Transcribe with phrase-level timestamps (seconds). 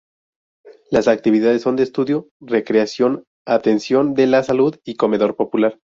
[0.89, 5.77] Las actividades son de estudio, recreación, atención de la salud y comedor popular.